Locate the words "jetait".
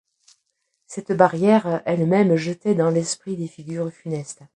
2.35-2.73